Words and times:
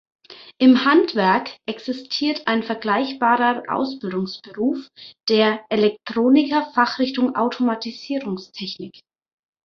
Im 0.57 0.83
Handwerk 0.83 1.59
existiert 1.67 2.47
ein 2.47 2.63
vergleichbarer 2.63 3.61
Ausbildungsberuf, 3.67 4.87
der 5.29 5.63
"Elektroniker 5.69 6.71
Fachrichtung 6.73 7.35
Automatisierungstechnik". 7.35 9.01